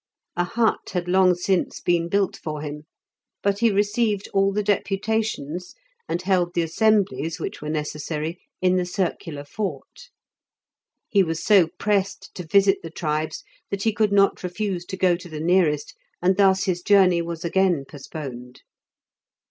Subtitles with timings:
[0.35, 2.85] A hut had long since been built for him;
[3.43, 5.75] but he received all the deputations,
[6.09, 10.09] and held the assemblies which were necessary, in the circular fort.
[11.07, 15.15] He was so pressed to visit the tribes that he could not refuse to go
[15.15, 18.61] to the nearest, and thus his journey was again postponed.